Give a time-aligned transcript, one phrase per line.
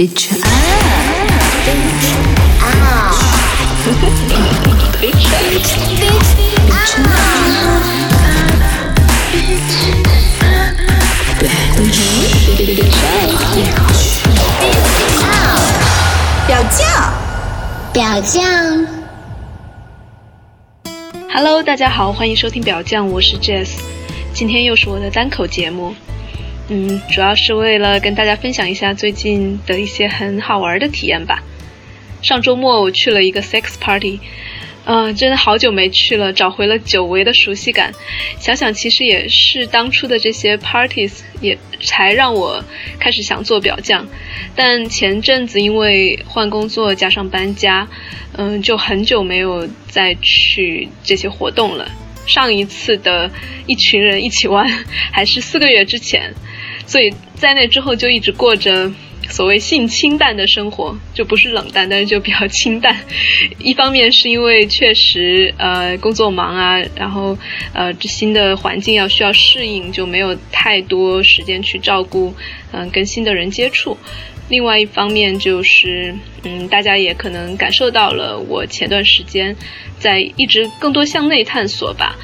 [0.00, 0.40] Bitch out.
[4.98, 5.28] Bitch.
[16.46, 17.12] 表酱，
[17.92, 18.86] 表酱。
[21.30, 23.72] Hello，大家好，欢迎收听表酱，我是 Jess，
[24.32, 25.94] 今天又是我的单口节目。
[26.72, 31.42] 嗯，主要是为了跟大家分享一下最近的一些很好玩的体验吧。
[32.22, 34.20] 上周末我去了一个 sex party，
[34.84, 37.92] 嗯、真的好久没去了，找回了久违的熟悉感。
[38.38, 42.62] 想想其实也是当初的这些 parties 也才让我
[43.00, 44.06] 开始想做表匠，
[44.54, 47.88] 但前阵子因为换工作加上搬家，
[48.36, 51.90] 嗯，就很久没有再去这些活动了。
[52.26, 53.28] 上一次的
[53.66, 54.68] 一群人一起玩
[55.10, 56.32] 还是四个月之前，
[56.90, 58.90] 所以在那之后就一直过着
[59.28, 62.96] 所谓性清淡的生活，就不是冷淡，但是就比较清淡。
[63.60, 67.38] 一方面是因为确实呃工作忙啊，然后
[67.72, 72.34] 呃这新的环境要需要适应，就没有太多时间去照顾
[72.72, 73.96] 嗯、跟新的人接触。
[74.48, 79.54] 另外一方面就是，嗯，大家也可能感受到了我前段时间
[80.00, 82.16] 在一直更多向内探索吧。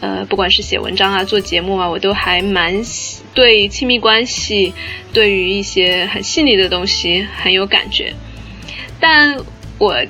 [0.00, 2.82] 呃，不管是写文章啊、做节目啊，我都还蛮
[3.34, 4.74] 对亲密关系，
[5.12, 8.12] 对于一些很细腻的东西很有感觉。
[9.00, 9.36] 但
[9.78, 10.04] 我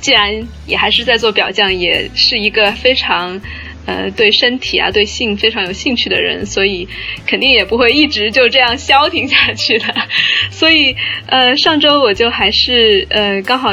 [0.00, 3.40] 既然也还是在做表匠，也是一个非常
[3.86, 6.86] 呃对身体啊、对性非常有兴趣的人，所以
[7.26, 9.94] 肯定也不会一直就这样消停下去的。
[10.50, 10.94] 所以
[11.26, 13.70] 呃，上周我就还是呃刚好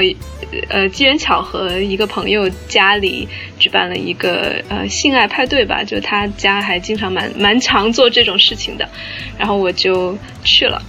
[0.70, 3.28] 呃机缘巧合，一个朋友家里
[3.60, 8.88] 举办了一个呃性爱派对吧，就他家还经常蛮蛮常做这种事情的，
[9.38, 10.82] 然后我就去了。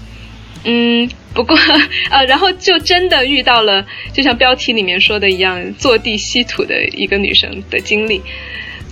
[0.67, 1.57] 嗯，不过
[2.11, 8.21] 呃，然后就真的遇到了，就像标题里面说的一样，坐地吸土的一个女生的经历。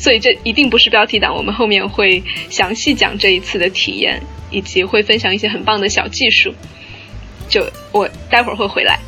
[0.02, 4.20] 所以这一定不是标题党，我们后面会详细讲这一次的体验，
[4.50, 6.52] 以及会分享一些很棒的小技术。
[7.48, 8.98] 就我待会儿会回来，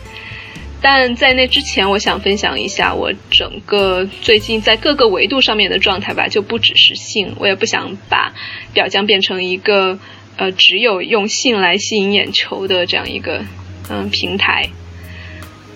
[0.80, 8.32] 但在那之前，我想分享一下我整个最近在各个维度上面的状态吧，就不只是性，我也不想把
[8.72, 9.98] 表匠变成一个
[10.36, 13.44] 呃只有用性来吸引眼球的这样一个
[13.90, 14.68] 嗯平台。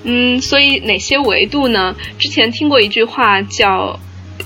[0.04, 1.96] 嗯，所以哪些维度呢？
[2.20, 3.98] 之前听过一句话叫。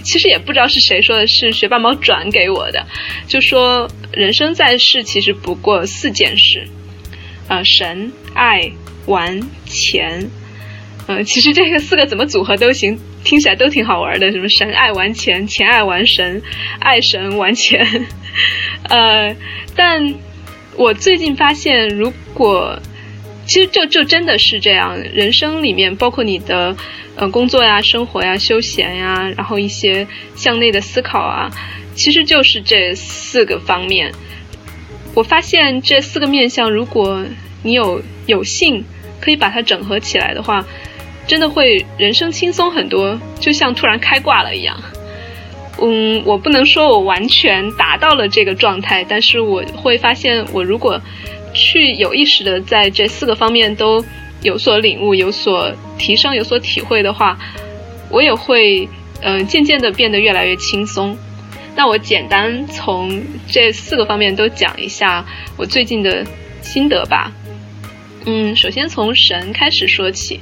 [0.03, 2.87] 其实也不知道是谁说的，是学霸猫转给我的，
[3.29, 6.67] 就说人生在世其实不过四件事，
[7.49, 8.73] 呃，神、爱、
[9.07, 10.31] 玩、钱，
[11.07, 16.43] 呃，其实这个四个怎么组合都行，听起来都挺好玩的，什么神爱玩钱，钱爱玩神，
[16.81, 18.07] 爱神玩钱，
[18.89, 19.35] 呃，
[19.77, 20.15] 但
[20.77, 22.79] 我最近发现，如果
[23.47, 26.77] 其实就就真的是这样，人生里面包括你的。
[27.15, 31.51] 呃，工作呀、生活呀、休闲呀，然后一些向内的思考啊，
[31.95, 34.11] 其实就是这四个方面。
[35.13, 37.23] 我发现这四个面向，如果
[37.63, 38.83] 你有有幸
[39.21, 40.65] 可以把它整合起来的话，
[41.27, 44.81] 真的会人生轻松很多，就像突然开挂了一样。
[45.83, 50.99] 嗯，我不能说我完全达到了这个状态，但是我会发现，我如果
[51.55, 54.05] 去有意识的在这四个方面都。
[54.43, 57.39] 有所领悟、有所提升、有所体会的话，
[58.11, 58.89] 我也会
[59.21, 61.17] 嗯、渐渐的变得越来越轻松。
[61.77, 65.25] 那我简单从这四个方面都讲一下
[65.57, 66.27] 我最近的
[66.61, 67.31] 心得吧。
[68.27, 70.41] 嗯，首先从神开始说起。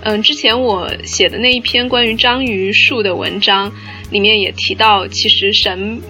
[0.00, 3.70] 嗯，之前我写的那一篇关于章鱼树的文章
[4.10, 6.00] 里面也提到，其实神。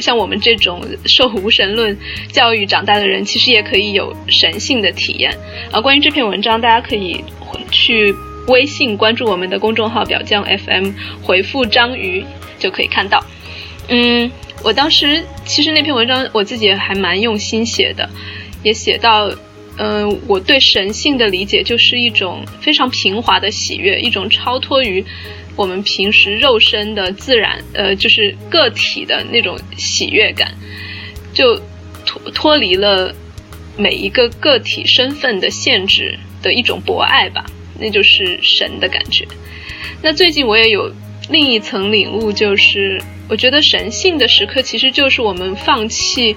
[0.00, 1.96] 像我们这种受无神论
[2.32, 5.36] 教育长大的人，其实也可以有神性的体验。
[5.70, 7.22] 啊，关于这篇文章，大家可以
[7.70, 8.14] 去
[8.48, 12.24] 微信关注我们的公众号“表匠 FM”，回复“章鱼”
[12.58, 13.24] 就可以看到。
[13.88, 14.30] 嗯，
[14.64, 18.08] 我当时其实那篇文章我自己还蛮用心写的，
[18.62, 19.30] 也写到，
[19.78, 25.04] 嗯、我对神性的理解就是一种非常平滑的喜悦，一种超脱于。
[25.60, 30.54] 我们平时肉身的自然，呃，就是个体的那种喜悦感，
[31.34, 31.60] 就
[32.06, 33.14] 脱脱离了
[33.76, 37.44] 每一个个体身份的限制的一种博爱吧，
[37.78, 39.28] 那就是神的感觉。
[40.00, 40.90] 那最近我也有
[41.28, 42.98] 另一层领悟，就是
[43.28, 46.34] 我觉得神性的时刻，其实就是我们放弃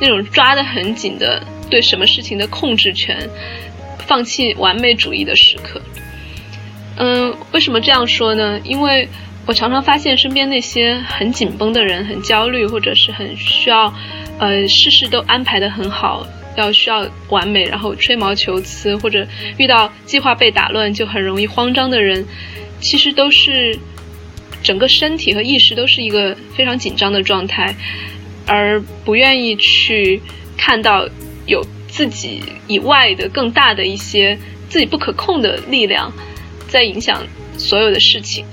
[0.00, 3.28] 那种抓得很紧的对什么事情的控制权，
[4.06, 5.82] 放弃完美主义的时刻。
[7.02, 8.60] 嗯，为什么这样说呢？
[8.62, 9.08] 因为
[9.46, 13.92] 我常常发现身边那些很紧绷的人、很焦虑，或者是很需要，
[14.38, 16.26] 呃，事事都安排得很好
[16.58, 19.26] 要需要完美，然后吹毛求疵，或者
[19.56, 22.26] 遇到计划被打乱就很容易慌张的人，
[22.80, 23.78] 其实都是
[24.62, 27.74] 整个身体和意识都是一个非常紧张的状态，
[28.46, 30.20] 而不愿意去
[30.58, 31.08] 看到
[31.46, 34.38] 有自己以外的更大的一些
[34.68, 36.12] 自己不可控的力量
[36.70, 37.26] 在影响
[37.58, 38.46] 所有的事情。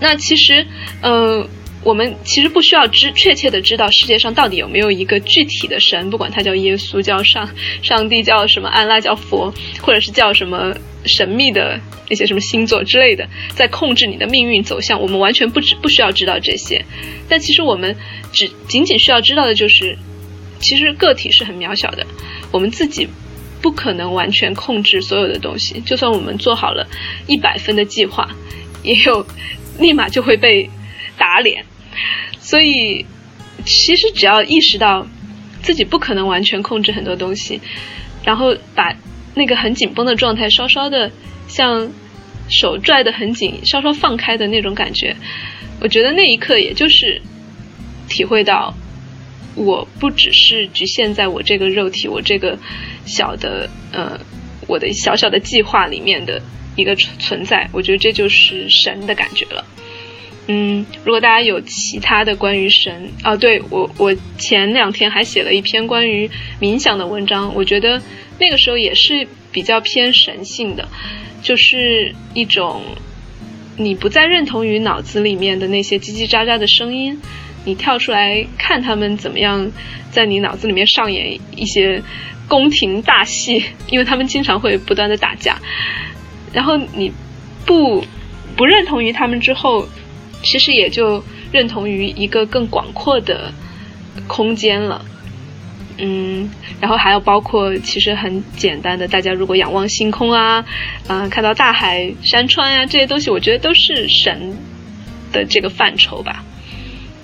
[0.00, 0.66] 那其实，
[1.02, 1.46] 嗯。
[1.84, 7.48] 我们其实不需要知确切的知道世界上到底有没有一个具体的神，不管他叫耶稣、叫上
[7.80, 10.74] 上帝、叫什么安拉、叫佛，或者是叫什么
[11.04, 11.78] 神秘的
[12.10, 15.00] 那些什么星座之类的，在控制你的命运走向。
[15.00, 16.84] 我们完全不知不需要知道这些，
[17.28, 17.94] 但其实我们
[18.32, 19.96] 只仅仅需要知道的就是，
[20.58, 22.04] 其实个体是很渺小的，
[22.50, 23.06] 我们自己
[23.62, 25.80] 不可能完全控制所有的东西。
[25.80, 26.86] 就算我们做好了
[27.26, 28.28] 一百分的计划，
[28.82, 29.26] 也有
[29.78, 30.68] 立马就会被
[31.16, 31.64] 打脸。
[32.38, 33.04] 所以，
[33.64, 35.06] 其实只要意识到
[35.62, 37.60] 自己不可能完全控制很多东西，
[38.24, 38.94] 然后把
[39.34, 41.10] 那个很紧绷的状态稍稍的
[41.48, 41.90] 像
[42.48, 45.16] 手拽得很紧，稍稍放开的那种感觉，
[45.80, 47.20] 我觉得那一刻也就是
[48.08, 48.72] 体会到，
[49.56, 52.56] 我不只是局限在我这个肉体，我这个
[53.04, 54.20] 小的呃
[54.68, 56.40] 我的小小的计划里面的
[56.76, 59.64] 一个存在，我觉得这就是神的感觉了。
[60.48, 66.30] 嗯，如果大家有其他的关于神啊，对我我前两天还写了一篇关于
[66.60, 68.00] 冥想的文章，我觉得
[68.38, 70.88] 那个时候也是比较偏神性的，
[71.42, 72.82] 就是一种
[73.76, 77.20] 你不再认同于脑子里面的那些叽叽喳喳的声音，
[77.66, 79.70] 你跳出来看他们怎么样
[80.10, 82.02] 在你脑子里面上演一些
[82.48, 85.58] 宫廷大戏，因为他们经常会不断的打架，
[86.54, 87.12] 然后你
[87.66, 88.02] 不
[88.56, 89.86] 不认同于他们之后。
[90.42, 93.52] 其实也就认同于一个更广阔的
[94.28, 95.04] 空间了，
[95.96, 96.48] 嗯，
[96.78, 100.64] 然后还有包括其实很简单的，大家如果仰望星空啊，
[101.08, 104.56] 嗯，看到大海、山川呀这些东西，我觉得都是神
[105.32, 106.44] 的这个范畴吧。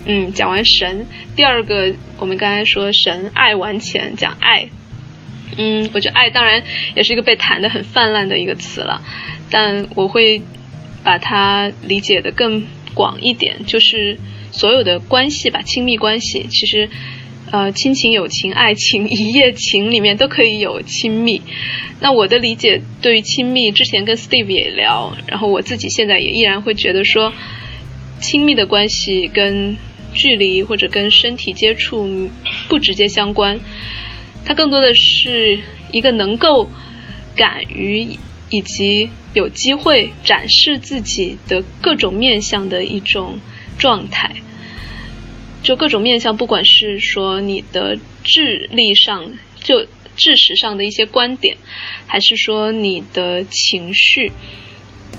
[0.04, 1.06] 嗯，讲完神，
[1.36, 4.68] 第二个我们刚才说神爱完前讲爱，
[5.56, 6.62] 嗯，我觉得爱当然
[6.94, 9.02] 也是一个被谈的很泛滥的一个词了，
[9.50, 10.42] 但我会
[11.02, 12.64] 把它理解的更。
[12.94, 14.18] 广一点，就是
[14.50, 16.90] 所有的关系吧，亲密关系，其实，
[17.50, 21.40] 呃，亲情、友情、爱情、一夜情里面都可以有亲密。
[22.00, 27.32] 那我的理解对于亲密，之前跟 Steve 也聊，然后我自己现在也依然会觉得说，
[28.20, 29.78] 亲密的关系跟
[30.14, 32.30] 距离或者跟身体接触
[32.68, 33.60] 不直接相关，
[34.44, 35.60] 它更多的是
[35.90, 36.70] 一个能够
[37.36, 38.18] 敢于。
[38.54, 43.40] 以及有机会展示自己的各种面相的一种
[43.78, 44.34] 状态，
[45.62, 49.32] 就各种面相，不管是说你的智力上，
[49.64, 49.86] 就
[50.16, 51.56] 知识上的一些观点，
[52.06, 54.32] 还是说你的情绪，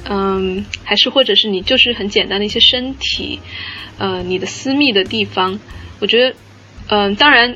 [0.10, 3.40] 嗯，还是或者是你就是很简单的一些身体，
[3.98, 5.60] 呃，你的私密的地方，
[6.00, 6.36] 我觉得，
[6.88, 7.56] 嗯，当然。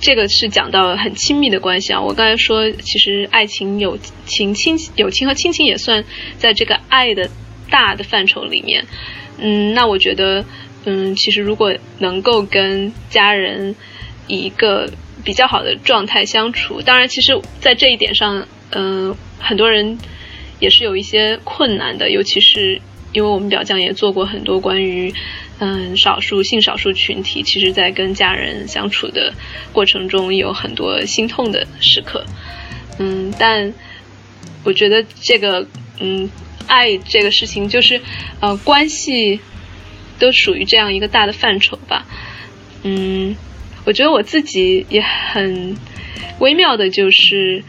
[0.00, 6.04] 这个是讲到很亲密的关系啊，我刚才说，其实爱情、友情、亲友情和亲情也算
[6.36, 7.28] 在这个爱的
[7.68, 8.86] 大的范畴里面。
[9.38, 10.44] 嗯，那我觉得，
[10.84, 13.74] 嗯，其实如果能够跟家人
[14.28, 14.88] 以一个
[15.24, 19.98] 比较好的状态相处，当然，其实，在这一点上，嗯，很多人
[20.60, 22.80] 也是有一些困难的，尤其是
[23.12, 25.12] 因为我们表匠也做过很多关于。
[25.60, 29.34] 嗯，少数性少数群体，其实在跟家人相处的
[29.72, 32.24] 过程中，有很多心痛的时刻。
[33.00, 33.74] 嗯，但
[34.62, 35.66] 我觉得这个，
[35.98, 36.30] 嗯，
[36.68, 38.00] 爱这个事情，就是
[38.38, 39.40] 呃，关系
[40.20, 42.06] 都属于这样一个大的范畴吧。
[42.84, 43.34] 嗯，
[43.84, 45.76] 我觉得我自己也很
[46.38, 47.64] 微妙的，就是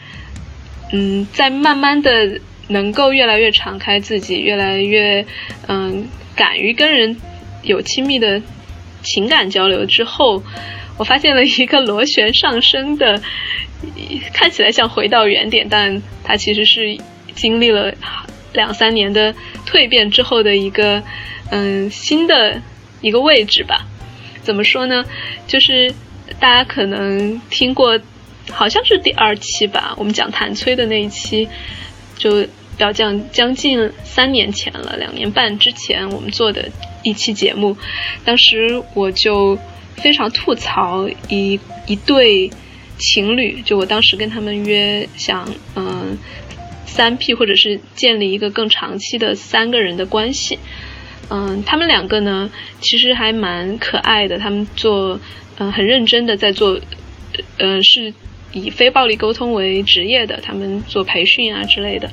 [0.94, 5.26] 嗯，在慢慢的能够越来越敞开自己，越来越
[5.68, 7.18] 嗯，敢于跟人。
[7.62, 8.42] 有亲密的
[9.04, 10.42] 情感交流之后，
[10.98, 13.22] 我发现了一个螺旋上升的，
[14.34, 16.98] 看起来像回到原点，但它其实是
[17.36, 17.94] 经历了
[18.54, 19.36] 两三年的
[19.68, 21.04] 蜕变之后的一个
[21.52, 22.62] 嗯新的
[23.02, 23.86] 一个位置吧。
[24.42, 25.04] 怎么说呢？
[25.46, 25.94] 就是
[26.40, 28.00] 大家可能听过，
[28.50, 31.50] 好像是第二期吧，我们讲谭崔的那一期，
[32.18, 32.48] 就
[32.80, 36.70] 要将将近三年前了，两年半之前我们做的。
[37.02, 37.78] 一期节目，
[38.26, 39.58] 当时我就
[39.96, 41.58] 非常吐槽一
[41.88, 42.52] 一对
[42.98, 46.18] 情侣，就我当时跟他们约想，嗯，
[46.86, 50.60] 三 P 或者是建立一个更长期的三个人的关系，
[51.30, 55.18] 嗯，他们两个呢其实还蛮可爱的，他们做，
[55.58, 56.78] 嗯，很认真的在做，
[57.60, 58.14] 呃，是
[58.52, 62.12] 以非暴力沟通为职业的，他们做培训啊之类的，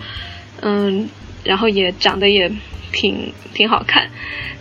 [0.62, 1.08] 嗯，
[1.44, 2.50] 然后也长得也
[2.92, 4.10] 挺挺好看。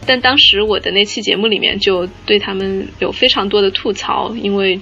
[0.05, 4.79] 但当时我的那期节目里面就对他们有非常多的吐槽，因为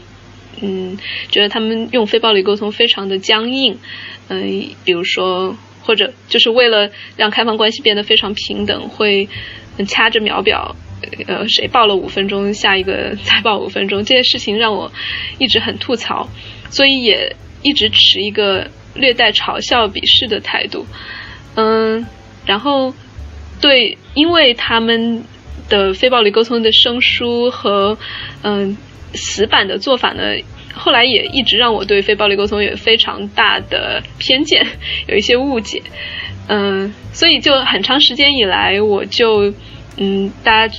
[0.62, 0.98] 嗯，
[1.29, 3.77] 觉得他们用非暴力沟通非常的僵硬，
[4.27, 9.27] 嗯，比如说或者就是为了让开放关系变得非常平等，会
[9.88, 10.75] 掐着秒表。
[11.27, 14.89] 呃，谁报了五分钟，下一个再报五分钟，这些事情让我
[15.38, 16.29] 一直很吐槽，
[16.70, 20.85] 所以也一直持一个略带嘲笑、鄙视的态度。
[21.55, 22.05] 嗯，
[22.45, 22.93] 然后
[23.62, 25.23] 对，因为他们
[25.69, 27.97] 的非暴力沟通的生疏和
[28.41, 28.77] 嗯
[29.13, 30.23] 死板的做法呢，
[30.73, 34.65] 后来也一直让我对非暴力沟通有非常大的偏见，
[35.07, 35.81] 有一些误解。
[36.47, 39.53] 嗯，所以就很长时间以来，我就。
[39.95, 40.75] 嗯，大家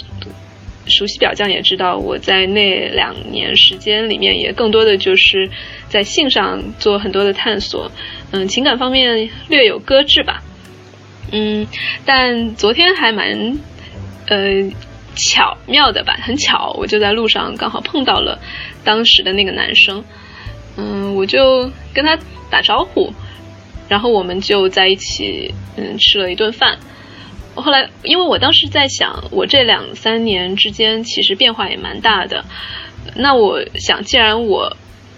[0.86, 5.50] 熟悉表匠也知道，我在那两年时间里面也更多的就是
[5.88, 7.90] 在性上做很多的探索，
[8.32, 10.42] 嗯，情感方面略有搁置吧，
[11.32, 11.66] 嗯，
[12.04, 13.58] 但昨天还蛮
[14.26, 14.70] 呃
[15.14, 18.38] 巧妙的吧，很巧，我就在路上刚好碰到了
[18.84, 20.04] 当时的那个男生，
[20.76, 22.18] 嗯，我就跟他
[22.50, 23.12] 打招呼，
[23.88, 26.78] 然后我们就在一起嗯吃了一顿饭。
[27.54, 32.44] 后来，因为我当时在想，我这两三年之间其实变化也蛮大的。
[33.16, 34.76] 那我想，既然我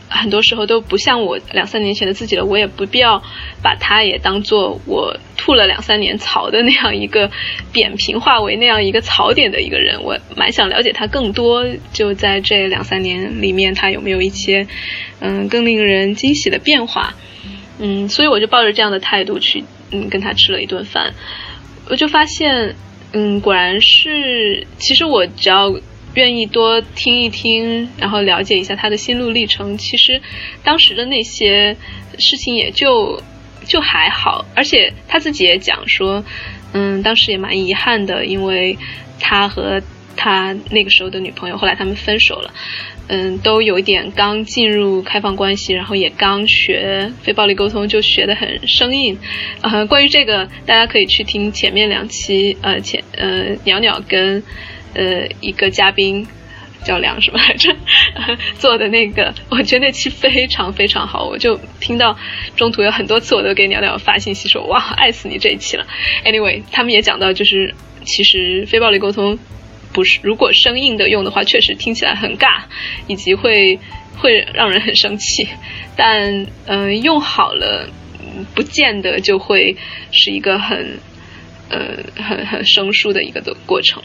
[0.09, 3.23] 很多时候都不像我两三年前的自己了，我也不必要
[3.63, 7.31] 把他也当做我吐了两三年槽的那样一个
[7.73, 10.03] 扁平化为那样一个槽点的一个人。
[10.03, 14.67] 我蛮想了解他更多，就在这两三年里面，他有没有一些
[15.21, 17.15] 嗯更令人惊喜的变化？
[17.79, 21.15] 嗯，所以我就抱着这样的态度去嗯跟他吃了一顿饭。
[21.89, 22.75] 我就发现，
[23.13, 25.73] 嗯，果然是，其实我只要
[26.15, 30.21] 愿意多听一听，然后了解一下他的心路历程，其实
[30.65, 31.77] 当时的那些
[32.19, 33.23] 事情也就
[33.67, 34.45] 就还好。
[34.55, 36.25] 而且他自己也讲说，
[36.73, 38.77] 嗯，当时也蛮遗憾的，因为
[39.21, 39.81] 他和
[40.17, 42.53] 他那个时候的女朋友后来他们分手了。
[43.09, 49.17] 嗯，都有一点刚进入开放关系，然后也刚学非暴力沟通，就学得很生硬。
[49.61, 54.43] 呃，关于这个，大家可以去听前面两期，呃，前呃鸟鸟跟
[54.95, 56.27] 呃一个嘉宾
[56.85, 57.75] 叫梁什么来着
[58.59, 61.29] 做的那个，我觉得那期非常非常好。
[61.29, 62.19] 我就听到
[62.57, 65.87] 中途有很多次，我都给鸟鸟发信息说哇，爱死你这一期了。
[66.25, 67.73] Anyway，他们也讲到，就是
[68.05, 69.39] 其实非暴力沟通。
[69.93, 72.65] 不是，如果生硬的用的话，确实听起来很尬，
[73.07, 73.79] 以及会
[74.19, 75.49] 会让人很生气。
[75.97, 77.89] 但嗯，用好了，
[78.55, 79.77] 不见得就会
[80.13, 80.99] 是一个很
[81.71, 84.03] 呃很很生疏的一个的过程。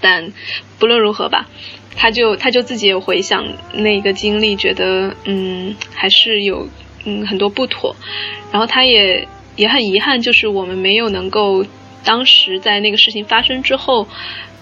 [0.00, 0.32] 但
[0.80, 1.46] 不论如何吧，
[1.94, 6.68] 他就他就自己有回想那个经历，觉得嗯还是有
[7.04, 7.94] 嗯很多不妥。
[8.50, 11.64] 然后他也也很遗憾，就是我们没有能够
[12.04, 14.08] 当时在那个事情发生之后。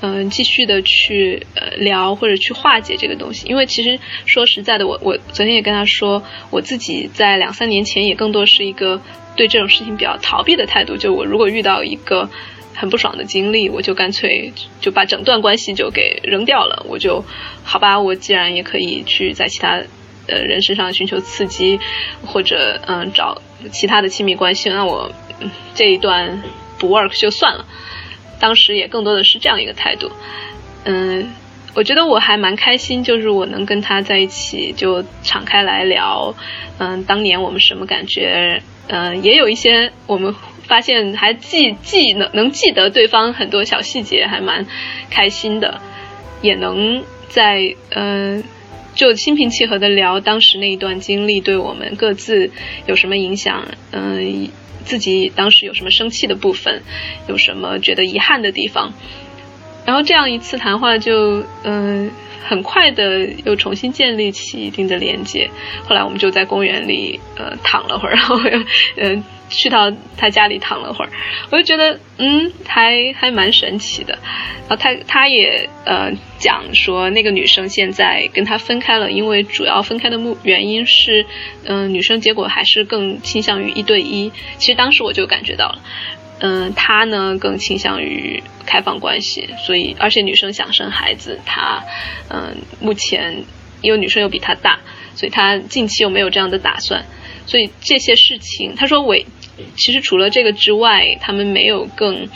[0.06, 9.00] 嗯，继续的去呃聊或者去化解这个东西，因为其实说实在的，我我昨天也跟他说，我自己在两三年前也更多是一个
[9.34, 12.28] 对这种事情比较逃避的态度，就我如果遇到一个
[12.74, 17.24] 很不爽的经历，我就干脆就把整段关系就给扔掉了，我就
[17.62, 19.82] 好吧，我既然也可以去在其他
[20.28, 21.80] 呃人身上寻求刺激，
[22.26, 23.40] 或者嗯找
[23.72, 25.10] 其他的亲密关系，那我
[25.74, 26.42] 这一段
[26.78, 27.64] 不 work 就算了。
[28.44, 30.10] 当时也更多的是这样一个态度，
[30.84, 31.32] 嗯，
[31.74, 36.34] 我觉得我还蛮开心，就是我能跟他在一起就敞开来聊，
[36.76, 40.34] 嗯，当年我们什么感觉，嗯，也有一些我们
[40.68, 44.66] 发现还记记能能记得对方很多小细节，还蛮
[45.08, 45.80] 开心的，
[46.42, 48.44] 也能在嗯
[48.94, 52.50] 就心平气和的聊当时那一段经历对我们各自
[52.84, 54.50] 有什么影响，嗯。
[54.84, 56.82] 自己当时有什么生气的部分，
[57.28, 58.92] 有什么觉得遗憾的地方，
[59.86, 62.10] 然后这样一次谈话就嗯
[62.46, 65.50] 很快的又重新建立起一定的连接。
[65.84, 68.64] 后来我们就在公园里呃躺了会儿，然后又
[68.96, 69.24] 嗯。
[69.50, 71.10] 去到他家里躺了会儿，
[71.50, 74.18] 我就觉得嗯，还还蛮神奇的。
[74.66, 81.26] 然后他他也呃讲说，那个女生现在跟他分开了，因为主要分开的目原因是，
[81.64, 84.32] 嗯，女生结果还是更倾向于一对一。
[84.56, 85.78] 其实当时我就感觉到了，
[86.40, 91.84] 嗯，他呢更倾向于开放关系，所以而且女生想生孩子，他
[92.30, 93.44] 嗯目前
[93.82, 94.80] 因为女生又比他大，
[95.14, 97.04] 所以他近期又没有这样的打算。
[97.46, 99.26] 所以这些事情，他说伟，
[99.76, 102.28] 其实除了这个之外，他们没有更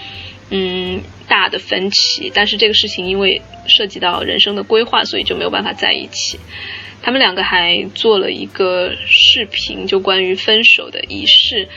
[0.51, 2.31] 嗯大的分歧。
[2.35, 6.39] 但是这个事情因为涉及到人生的规划，所以就没有办法在一起。
[7.01, 11.69] 他们两个还做了一个视频，就关于分手的仪式，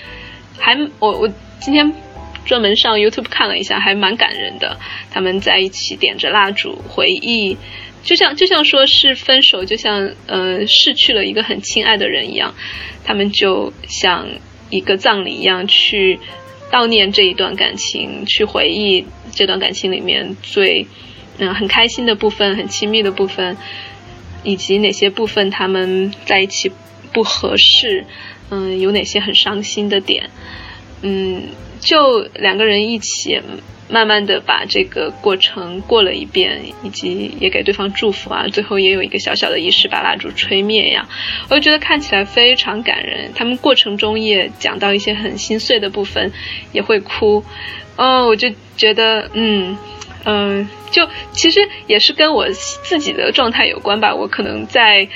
[0.57, 1.93] 还我我今天
[2.43, 4.77] 专门上 YouTube 看了一下，还蛮感人的。
[5.11, 7.55] 他们在一起点着蜡烛回忆，
[8.03, 12.53] 就像就像说是分手，就像呃失去了一个很亲爱的人一样，
[13.03, 14.27] 他们就像
[14.70, 16.20] 一个葬礼一样去
[16.72, 20.88] 悼念这一段感情，去回忆这段感情里面最。
[21.38, 23.58] 嗯，很开心的部分，很亲密的部分，
[24.43, 26.72] 以及哪些部分他们在一起
[27.13, 28.05] 不合适，
[28.51, 30.29] 嗯，有哪些很伤心的点，
[31.01, 31.48] 嗯，
[31.79, 33.41] 就两个人一起
[33.91, 41.07] 慢慢的把这个过程过了一遍，以及也给对方祝福啊，最后也有一个小小的仪式把蜡烛吹灭呀，
[41.50, 43.31] 我就觉得看起来非常感人。
[43.36, 46.31] 他们过程中也讲到一些很心碎的部分，
[46.71, 47.43] 也会哭，
[47.98, 49.77] 哦，我就觉得，嗯。
[50.24, 54.13] 嗯，就其实也是跟我自己的状态有关吧。
[54.13, 55.07] 我可能在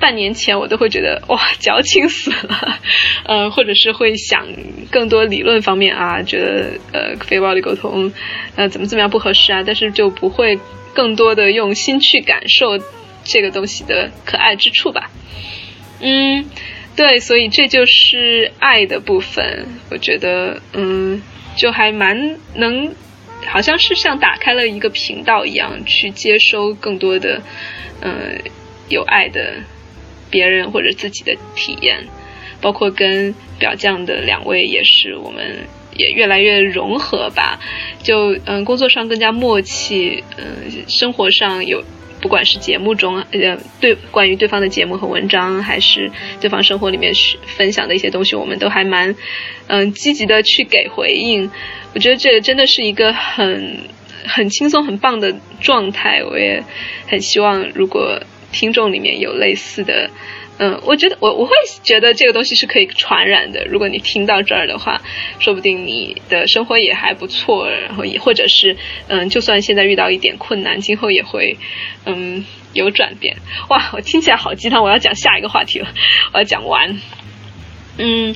[0.00, 2.78] 半年前，我都会觉得哇，矫情死了，
[3.26, 4.46] 呃，或者是会想
[4.90, 8.12] 更多理论方面啊，觉得呃非暴力沟通
[8.56, 10.58] 呃怎么怎么样不合适啊，但是就不会
[10.94, 12.78] 更多的用心去感受
[13.22, 15.10] 这个东西的可爱之处吧。
[16.00, 16.46] 嗯，
[16.96, 19.68] 对，所以这就是爱的部分。
[19.90, 21.22] 我觉得嗯，
[21.56, 22.94] 就还蛮能。
[23.46, 27.40] 好像是像打开了一个频道一样，去接收更多的，
[28.02, 28.38] 嗯，
[28.90, 29.54] 有爱的
[30.30, 32.06] 别人或者自己的体验，
[32.60, 37.58] 包括跟表匠的两位也是，我们也越来越融合吧。
[38.02, 41.84] 就嗯，工作上更加默契，嗯，生活上有，
[42.20, 46.10] 不管是节目中呃对关于对方的节目和文章，还是
[46.40, 47.12] 对方生活里面
[47.56, 49.14] 分享的一些东西，我们都还蛮
[49.66, 51.50] 嗯积极的去给回应。
[51.92, 53.78] 我觉得这真的是一个很
[54.24, 56.22] 很轻松、很棒的状态。
[56.22, 56.62] 我也
[57.08, 58.22] 很希望，如果
[58.52, 60.10] 听众里面有类似的，
[60.58, 61.52] 嗯，我觉得我我会
[61.82, 63.64] 觉得这个东西是可以传染的。
[63.66, 65.00] 如果你听到这儿的话，
[65.38, 68.76] 说不定你的生活也还不错，然后也或者是
[69.08, 71.56] 嗯，就算现在遇到一点困难，今后也会
[72.04, 73.36] 嗯有转变。
[73.68, 74.82] 哇，我听起来好鸡汤！
[74.82, 75.88] 我要讲下一个话题了，
[76.32, 76.98] 我要讲完。
[77.98, 78.34] 嗯，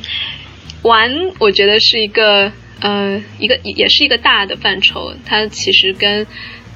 [0.82, 2.52] 玩，我觉得是一个。
[2.80, 6.26] 呃，一个也也是一个大的范畴，它其实跟，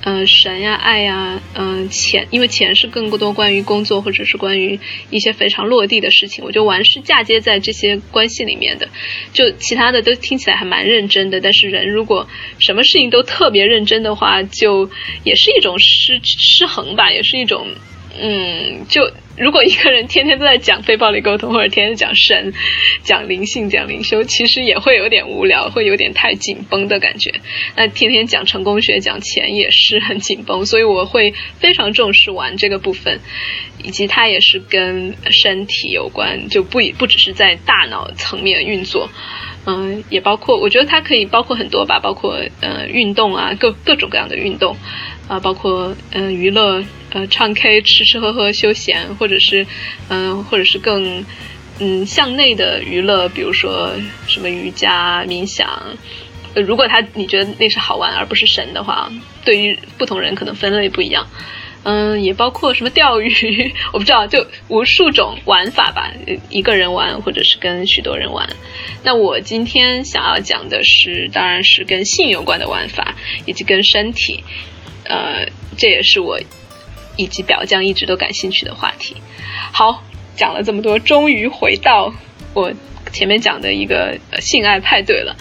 [0.09, 8.88] 呃，神呀、爱呀、嗯，钱，因为钱是更多关于工作或者是关于一些非常落地的事情，我觉得玩是嫁接在这些关系里面的，
[9.35, 12.27] 就其他的都听起来还蛮认真的，但是人如果
[12.59, 14.88] 什么事情都特别认真的话，就
[15.25, 17.66] 也是一种失失衡吧，也是一种，
[18.18, 19.12] 嗯，就。
[19.38, 22.53] 如果一个人天天都在讲非暴力沟通，或者天天讲神、
[23.03, 27.33] 讲灵性、讲灵修，其实也会有点无聊，会有点太紧绷的感觉。
[27.77, 33.20] 那天天讲成功学、讲钱也是很紧绷，所以我会非常重视玩这个部分，
[33.85, 39.09] 以及它也是跟身体有关，就不不只是在大脑层面运作，
[39.66, 44.77] 嗯，也包括我觉得它可以包括很多吧，包括呃运动啊，各各种各样的运动。
[45.28, 49.66] 啊，包括嗯娱乐，呃唱 K、吃吃喝喝、休闲，或者是
[50.08, 51.24] 嗯，或者是更
[51.78, 53.92] 嗯向内的娱乐，比如说
[54.26, 55.68] 什么瑜伽、冥想。
[56.54, 59.12] 呃，如果他你觉得那是好玩而不是神的话，
[59.44, 61.26] 对于不同人可能分类不一样。
[61.84, 66.10] 嗯，也包括什么钓鱼， 我不知道，就无数种玩法吧，
[66.50, 68.48] 一个人玩或者是跟许多人玩。
[69.04, 73.14] 那我今天想要讲的是，当然是跟性有关的玩法，
[73.46, 74.42] 以及跟身体。
[75.09, 76.38] 呃，这也是我
[77.16, 79.16] 以及表匠一直都感兴趣的话题。
[79.73, 80.05] 好，
[80.37, 82.14] 讲了这么多，终于回到
[82.55, 82.73] 我
[83.12, 85.37] 前面讲的一个性爱派对了。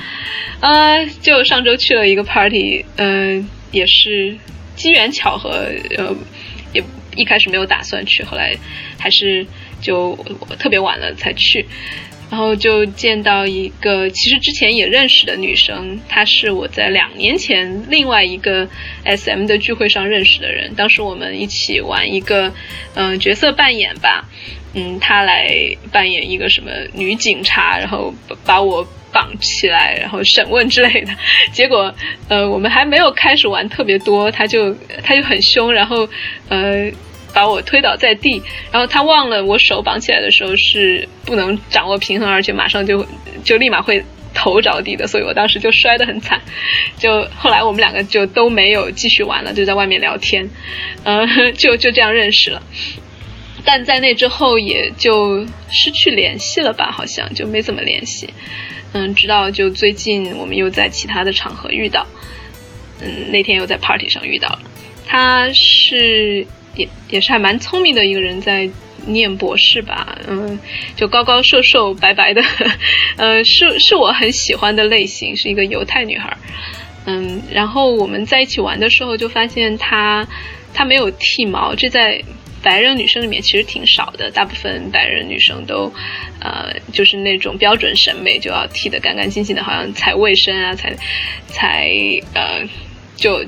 [0.60, 4.38] 呃，就上周去了一个 party，嗯，也是
[4.76, 5.50] 机缘巧合，
[5.98, 6.16] 呃，
[6.74, 6.84] 也
[7.16, 8.56] 一开始没有打算去，后来
[8.98, 9.46] 还是
[9.82, 10.18] 就
[10.58, 11.68] 特别晚了才去。
[12.30, 18.68] 然后就见到一个其实之前也认识的女生，她是我在两年前另外一个
[19.06, 20.76] S M 的聚会上认识的人。
[20.76, 22.54] 当时我们一起玩一个
[22.96, 24.26] 嗯角色扮演吧，
[24.74, 25.50] 嗯，她来
[25.92, 28.14] 扮演一个什么女警察，然后
[28.46, 31.14] 把我绑起来，然后审问之类的。
[31.54, 31.96] 结果
[32.28, 36.10] 呃我们还没有开始玩特别多，她就她就很凶，然后
[36.50, 36.92] 呃。
[37.34, 43.06] 把我推倒在地，然后他忘了我手绑起来的时候是不能掌握平衡，而且马上就
[43.44, 46.42] 就立马会头着地的，所以我当时就摔得很惨。
[46.98, 50.50] 就后来我们两个就都没有继续玩了，就在外面聊天，
[51.04, 52.62] 嗯， 就就这样认识了。
[53.66, 58.30] 但在那之后也就失去联系了吧，好像就没怎么联系。
[58.94, 62.08] 嗯，直到就最近我们又在其他的场合遇到，
[63.02, 64.62] 嗯，那天又在 party 上遇到了，
[65.06, 66.48] 他是。
[66.78, 68.70] 也也是还蛮聪明的一个人，在
[69.06, 70.60] 念博士吧，嗯，
[70.96, 72.42] 就高高瘦瘦白白的，
[73.18, 76.36] 呃，是是我很喜欢的类型，是一个犹太女孩，
[77.06, 80.28] 嗯，然后我们在一起玩的时候就发现她
[80.74, 82.22] 她没有剃毛，这在
[82.62, 85.94] 白人女生里面其实挺少的，大部分白人女生都
[86.42, 90.94] 呃就是那种标准审美就要剃得干干净净的，好像才卫生啊，才
[91.48, 91.90] 才
[92.34, 92.68] 呃
[93.16, 93.46] 就。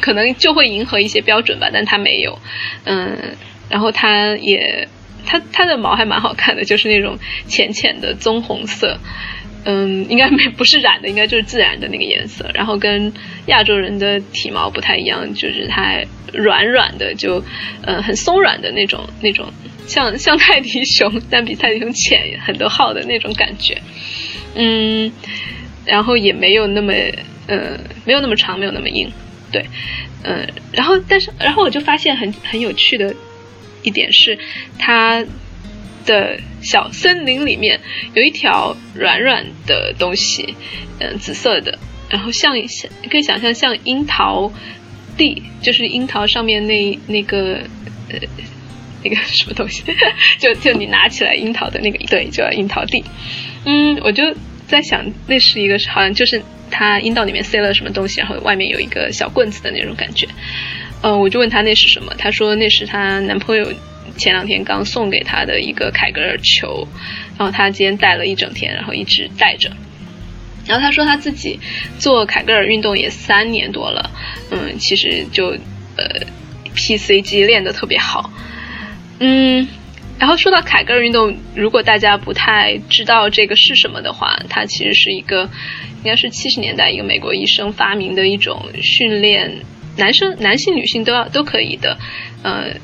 [0.00, 2.38] 可能就会迎合一些标准吧，但它没有，
[2.84, 3.36] 嗯，
[3.68, 4.88] 然后它也，
[5.26, 8.98] 它它的毛还蛮好看的，就是那种浅浅的棕红色，
[9.64, 12.50] 嗯，应该没不是染的，应该就是自然的那个颜色。
[12.54, 13.12] 然后跟
[13.46, 17.44] 亚洲人的体毛不太一样，就是它软软的，就
[17.82, 19.52] 呃很松软的那种那种，
[19.86, 23.82] 像像泰迪熊，但比泰迪熊浅很多号的那种感觉，
[24.54, 25.12] 嗯，
[25.84, 26.92] 然后也没有那么
[27.46, 29.12] 呃没有那么长，没有那么硬。
[29.52, 29.66] 对，
[30.22, 33.14] 嗯，然后但是然后我就发现很很有趣的
[33.82, 34.38] 一点是，
[34.78, 35.24] 它
[36.06, 37.80] 的小森林里面
[38.14, 40.54] 有一条软软的东西，
[41.00, 44.52] 嗯，紫色的，然后像像可以想象像樱桃
[45.16, 47.58] 地，就是樱桃上面那那个
[48.08, 48.18] 呃
[49.02, 49.82] 那个什么东西，
[50.38, 53.04] 就就你拿起来樱桃的那个对，就叫樱桃地，
[53.64, 54.34] 嗯，我就
[54.68, 56.40] 在想那是一个好像就是。
[56.70, 60.26] 他阴道里面塞了什么东西，然后外面有一个小棍子的那种感觉，
[61.02, 63.72] 呃，我就问他那是什么，他说那是她男朋友
[64.16, 66.86] 前两天刚送给她的一个凯格尔球，
[67.38, 69.70] 然后他今天戴了一整天，然后一直戴着，
[70.66, 71.58] 然后他说他自己
[71.98, 74.10] 做凯格尔运动也三年多了，
[74.50, 75.56] 嗯，其实就
[75.96, 76.26] 呃
[76.74, 78.30] PCG 练得特别好，
[79.18, 79.66] 嗯。
[80.20, 85.48] 然后说到凯格尔运动，如果大家不太知道这个是什么的话，它其实是一个，
[86.04, 89.64] 应该是七十年代一个美国医生发明的一种训练，
[89.96, 91.96] 男生、男性、女性都要都可以的，
[92.42, 92.74] 呃，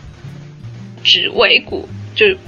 [1.04, 2.38] 指尾骨就是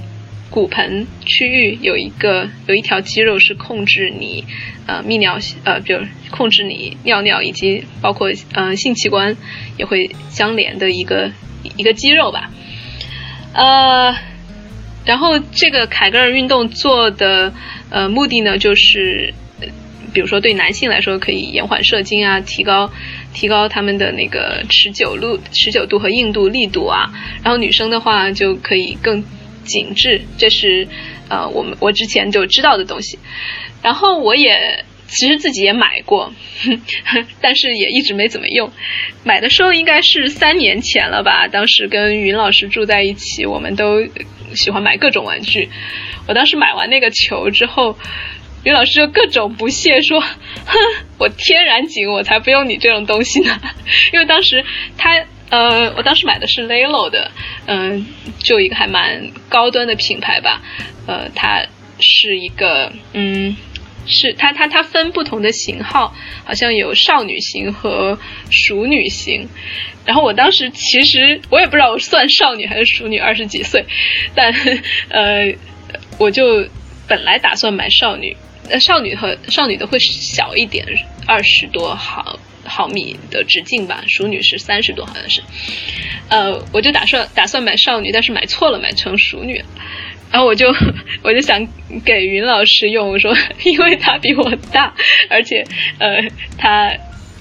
[0.48, 4.46] 骨盆区域有一个有一条肌肉是控制你
[4.86, 9.36] 呃泌尿呃，比如控制你尿尿以及包括呃性器官
[9.76, 11.30] 也会相连的一个
[11.76, 12.50] 一个肌肉吧，
[13.52, 14.16] 呃。
[15.08, 17.50] 然后这个凯格尔运动做的
[17.88, 19.32] 呃目的呢，就是
[20.12, 22.92] 比如说对男性来说可以延缓射精啊，提高
[23.32, 27.10] 提高他们的那个持久度、持久度和硬度、力度啊。
[27.42, 29.24] 然后女生的话就可以更
[29.64, 30.86] 紧致，这是
[31.30, 33.18] 呃我们我之前就知道的东西。
[33.82, 36.32] 然后我也其实自己也买过，
[37.42, 38.70] 但是也一直没怎么用。
[39.24, 44.06] 买的时候应该是三年前了吧，当时跟云老师住在一起，我们都。
[44.54, 45.68] 喜欢买各种玩具，
[46.26, 47.98] 我当时买完那个球之后，
[48.64, 50.20] 于老师就各种不屑说
[50.64, 50.78] ：“哼，
[51.20, 53.60] 我天然紧，我才不用你这种东西呢。
[54.10, 54.64] ”因为当时
[54.96, 57.30] 他呃，我当时买的是 Lelo 的，
[57.66, 58.06] 嗯，
[58.38, 60.62] 就一个还蛮高端的品牌吧，
[61.06, 61.66] 呃，它
[62.00, 63.54] 是一个嗯。
[64.08, 68.18] 是它，它它分不同的型号，好像有少女型和
[68.50, 69.48] 熟女型。
[70.04, 73.84] 然后我当时其实我也不知道我算少女还是熟女，二十几岁，
[74.34, 74.54] 但
[75.10, 75.54] 呃，
[76.18, 76.66] 我就
[77.06, 78.34] 本来打算买少女，
[78.70, 80.86] 呃，少女和少女的会小一点，
[81.26, 85.42] 二十多毫毫米的直径吧，熟女是三十多，好像是。
[86.30, 89.62] 呃，我就打算打算买少女，但是买错了，买成熟女。
[90.30, 90.72] 然后我就
[91.22, 91.66] 我就想
[92.04, 94.94] 给云老师用，我说因为他比我大，
[95.30, 95.66] 而且
[95.98, 96.22] 呃
[96.56, 96.92] 他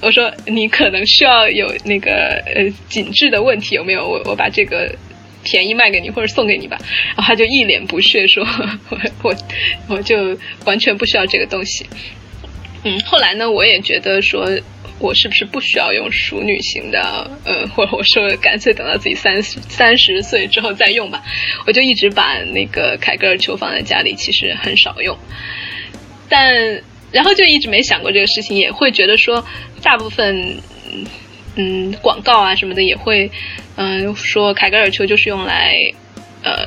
[0.02, 4.08] 我说你可能需要有那个呃紧致的问题有没有？
[4.08, 4.96] 我我把这个
[5.44, 6.78] 便宜卖给你或者送给你吧。
[7.16, 8.46] 然后他就一脸不屑说，
[8.90, 9.36] 我我
[9.90, 11.86] 我就完全不需要这个东西。
[12.84, 14.48] 嗯，后来呢，我也觉得说。
[15.00, 17.30] 我是不是不需要用熟女型的？
[17.46, 21.24] 呃， 或者我说干脆等到自己三十三十岁之后再用吧。
[21.68, 25.18] 我就一直把那个凯格尔球放在家里，其实很少用。
[26.30, 26.82] 但
[27.12, 29.46] 然后就一直没想过这个事情，也会觉得说，
[29.84, 30.58] 大部分
[31.56, 33.32] 嗯广告啊什么的也会
[33.76, 35.76] 嗯说凯格尔球就是用来
[36.44, 36.66] 呃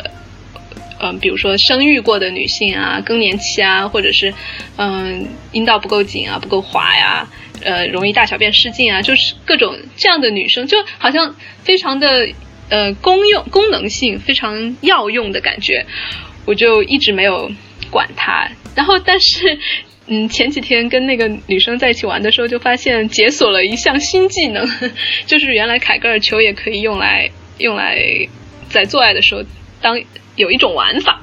[1.01, 4.33] 嗯比如说生育过的女性啊，更年期啊，或者是
[4.77, 7.29] 嗯阴道不够紧啊，不够滑呀。
[7.63, 12.29] 呃，容易大小便失禁啊，就是各种这样的女生，就好像非常的
[12.69, 15.85] 呃功用功能性非常药用的感觉，
[16.47, 17.51] 我就一直没有
[17.91, 18.51] 管它。
[18.75, 19.59] 然后，但是
[20.07, 24.67] 嗯，前几天跟那个女生在一起玩的时候，就发现解锁了一项新技能，
[25.27, 27.99] 就是原来凯格尔球也可以用来用来
[28.69, 29.45] 在做爱的时候
[29.81, 30.01] 当
[30.37, 31.21] 有一种玩法，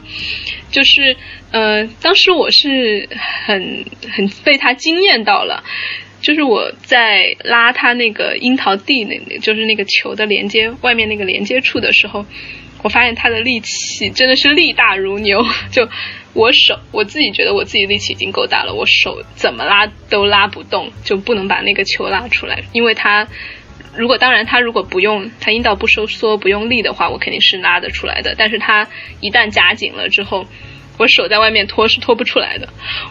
[0.71, 1.15] 就是
[1.51, 3.09] 呃，当时我是
[3.45, 5.63] 很很被他惊艳到了。
[6.21, 12.25] 就是我在拉他那个樱桃地那，就是那个球的连接外面那个连接处的时候，
[12.83, 15.45] 我发现他的力气真的是力大如牛。
[15.71, 15.87] 就
[16.33, 22.63] 我手，我自己觉得我自己力气已经够大了，我手怎么拉都拉不动，就不能把那个球拉出来。
[22.73, 23.27] 因为他
[23.95, 28.35] 如果当然他如果不用他阴道不收缩不用力的话，我肯定是拉得出来的。
[28.37, 28.87] 但是他
[29.21, 30.45] 一旦夹紧了之后，
[30.97, 32.67] 我手在外面拖是拖不出来的。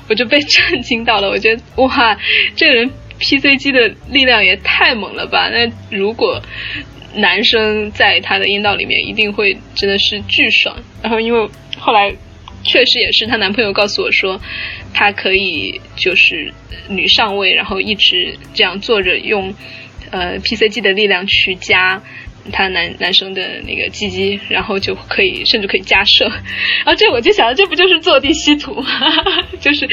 [0.08, 2.18] 我就被 震惊到了，我觉得哇，
[2.56, 5.48] 这个人 PC 机的力量也太猛了吧！
[5.48, 6.42] 那如果
[7.14, 12.14] 男生在他的阴道里面一定会真的是巨爽，然后因为后来
[12.62, 14.40] 确实也是她男朋友告诉我说，
[14.92, 16.52] 他可以就是
[16.88, 19.54] 女上位，然后一直这样坐着用
[20.10, 22.02] 呃 PC 机的力量去加。
[22.52, 28.86] 他男男生的那个鸡鸡，然后就可以甚至可以加射，然 后这我就想，这不就是坐地吸土吗，
[29.60, 29.88] 就是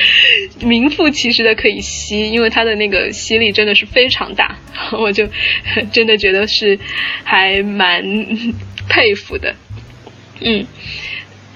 [0.61, 4.57] 名副其实的可以吸，因为他的那个吸力真的是非常大，
[4.91, 5.27] 我就
[5.91, 6.79] 真的觉得是
[7.23, 8.03] 还蛮
[8.89, 9.55] 佩服的，
[10.41, 10.65] 嗯，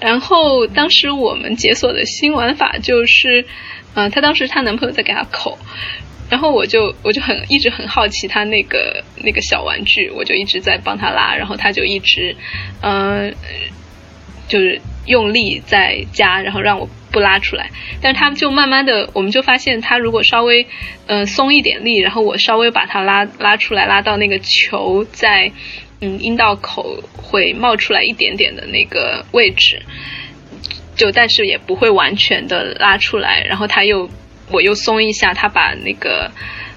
[0.00, 3.44] 然后当时我们解锁的新玩法就是，
[3.94, 5.58] 嗯，她当时她男朋友在给她口。
[6.30, 12.36] 然后我就我就很一直很好奇他那个那个小玩具，我就一直在帮他拉，然后他就一直，
[12.82, 13.34] 嗯，
[14.46, 17.70] 就是用力在加，然后让我不拉出来。
[18.02, 20.66] 但是他就慢慢的，我们就发现他如果稍微
[21.06, 25.50] 嗯松一点力，然后我稍微把它拉拉出来，拉到那个球在
[26.02, 29.80] 嗯阴道口会冒出来一点点的那个位置，
[30.94, 34.10] 就但是也不会完全的拉出来，然后他又。
[34.50, 36.30] 我又松一下，他把那个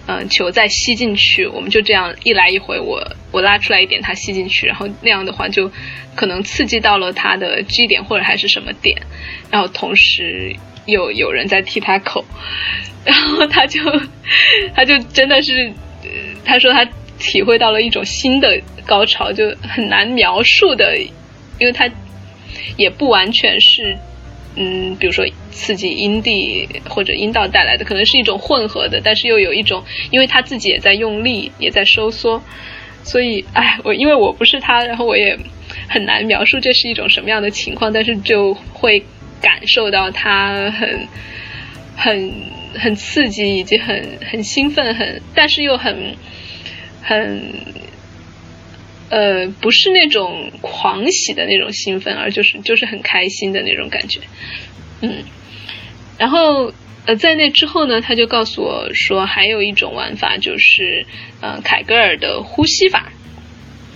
[0.08, 5.72] 嗯球再吸进去，我们就这样一来一回，我我拉出来一点，他吸进去，然后那样的话就
[6.16, 9.02] 可能刺激到了他的 G 点或者还是什么点，
[9.50, 10.56] 然后同时
[10.86, 12.26] 又有人在替他口，
[13.06, 13.80] 然后他就
[14.76, 15.72] 他就真的是
[16.44, 16.86] 他说他
[17.20, 20.98] 体会到了一种新的高潮，就很难描述的，
[21.60, 21.90] 因为他
[22.78, 23.98] 也不完全是。
[24.56, 32.44] 嗯，比如说刺激阴蒂或者阴道带来的，可能是一种混合的，但是又有一种，因为他自己也在用力，也在收缩，
[33.04, 35.38] 所以，哎，我因为我不是他，然后我也
[35.88, 39.04] 很难描述这是一种什么样的情况，但是就会
[39.42, 41.08] 感受到他很
[41.96, 42.34] 很
[42.78, 46.16] 很刺激，以及很很兴奋，很但是又很
[47.02, 47.52] 很。
[49.12, 54.22] 呃，不是那种狂喜的那种兴奋，而就是就是很开心的那种感觉，
[55.02, 55.26] 嗯，
[56.18, 56.72] 然后
[57.06, 61.06] 呃，在那之后呢，他就告诉我说，还有一种玩法就是，
[61.42, 63.12] 呃，凯格尔的呼吸法，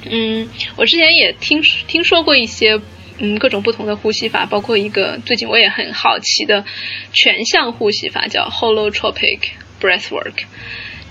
[0.04, 2.82] 嗯，我之前也听听说过一些，
[3.18, 6.66] 嗯，各种不同的呼吸法，包括一个最近我也很好奇的
[7.14, 9.40] 全向呼吸法，叫 Holotropic
[9.80, 10.44] Breathwork。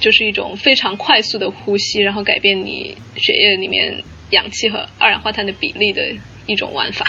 [0.00, 6.14] 就是一种非常快速的呼吸，然后改变你血液里面氧气和二氧化碳的比例的
[6.46, 7.06] 一种玩法。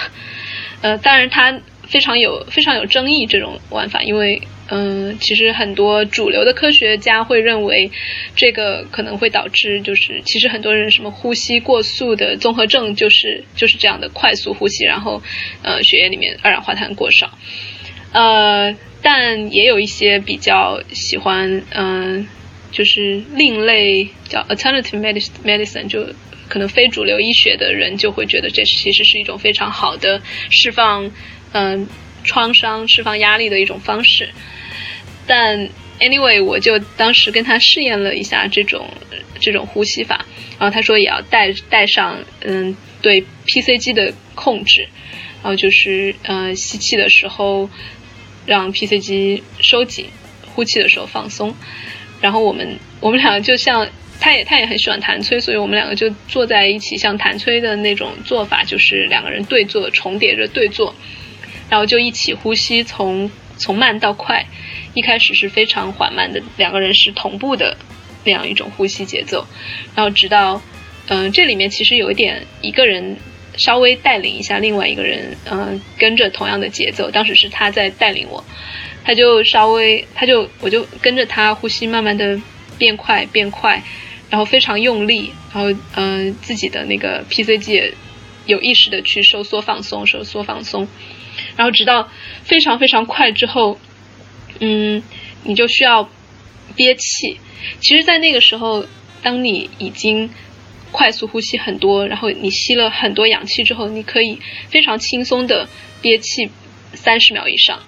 [0.82, 7.92] 呃，当然它非常有非常有争议这种玩法，因为嗯，其实很多主流的科学家会认为
[8.36, 15.22] 这个可能会导致，就是其实很多人什么呼吸过速的综合症，就是就是这样的快速呼吸，然后
[15.64, 17.38] 呃血液里面二氧化碳过少。
[18.12, 22.28] 呃，但也有一些比较喜欢嗯。
[22.76, 25.00] 就是另类叫 alternative
[25.46, 26.06] medicine，就
[26.50, 31.10] 可能非主流医学的人就会觉得这其实是一种非常好的释放
[31.54, 31.88] 嗯
[32.26, 34.28] 创伤、释放压力的一种方式。
[35.26, 35.70] 但
[36.02, 38.90] anyway，我就当时跟他试验了一下这种
[39.40, 40.26] 这种呼吸法，
[40.60, 44.90] 然后他说也要带带上嗯对 PC 机的控制，
[45.42, 47.70] 然后就是嗯吸气的时候
[48.46, 50.08] 让 PC 机收紧，
[50.54, 51.56] 呼气的时候放松。
[52.26, 53.88] 然后我们我们两个就像
[54.20, 60.96] 他也他也很喜欢弹吹，所以我们两个就坐在一起，像弹吹的那种做法，就是两个人对坐重叠着对坐，
[61.70, 64.44] 然后就一起呼吸，从从慢到快，
[64.96, 67.78] 一开始是非常缓慢的，两个人是同步的
[68.24, 69.46] 那样一种呼吸节奏，
[69.94, 70.60] 然后直到
[71.10, 73.18] 嗯这里面其实有一点一个人
[73.56, 78.44] 稍微带领一下另外一个人，嗯跟着同样的节奏，当时是他在带领我。
[79.06, 82.42] 他就稍微，他就我就跟着他呼吸，慢慢的
[82.78, 83.84] 变快变快，
[84.32, 87.94] 然后非常用力，然后嗯自己的那个 PC 机
[88.48, 90.88] 有意识的去收缩放松，收缩放松，
[91.56, 92.10] 然后直到
[92.44, 93.80] 非常非常快之后，
[94.60, 95.04] 嗯
[95.44, 96.10] 你就需要
[96.76, 97.40] 憋气。
[97.80, 98.86] 其实，在那个时候，
[99.22, 100.30] 当你已经
[100.92, 104.40] 快速呼吸很多，然后你吸了很多氧气之后，你可以
[104.70, 105.68] 非常轻松的
[106.02, 106.50] 憋气
[106.94, 107.80] 三十秒以上。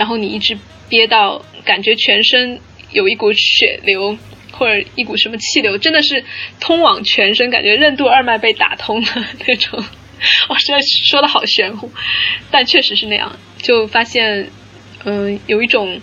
[0.00, 0.56] 然后你一直
[0.88, 2.58] 憋到感觉全身
[2.90, 4.16] 有一股血流
[4.50, 6.24] 或者一股什么气流，真的是
[6.58, 9.84] 通往全身，感觉任督二脉被打通了那种
[10.48, 11.92] 我这说的好玄乎，
[12.50, 13.38] 但确实是那样。
[13.58, 14.48] 就发现，
[15.04, 16.00] 嗯，有一种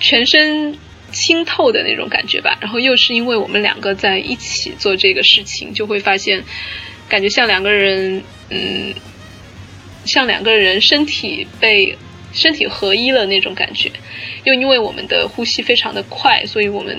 [0.00, 0.76] 全身
[1.12, 2.58] 清透的那种感觉吧。
[2.60, 6.42] 然后又是因为我们两个在一起做这个事情，就会发现，
[7.08, 8.92] 感觉像两个人，嗯，
[10.04, 11.96] 像两个人身体被
[12.34, 13.90] 身体合一了那种感觉。
[14.44, 16.98] 又因为我们的呼吸非常的快，所以我们，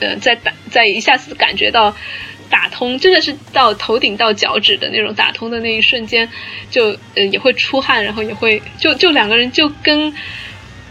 [0.00, 1.96] 呃，在打在一下子感觉到。
[2.50, 6.28] 打通真的是到头顶到脚趾的那种打通的那一瞬间，
[6.70, 10.14] 就呃也会出汗，然后也会就就两个人就跟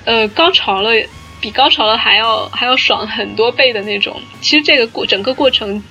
[0.04, 0.89] 呃高潮了，
[1.39, 4.19] 比高潮了还要还要爽很多倍的那种。
[4.41, 5.82] 其实这个过整个过程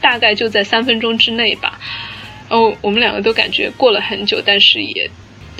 [0.00, 1.78] 大概就在三分钟之内吧。
[2.48, 5.10] 哦，我们两个都感觉过了很久，但是也。